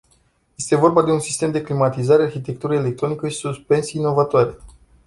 [0.57, 4.57] Este vorba de un sistem de climatizare, arhitectură electronică și suspensii inovatoare.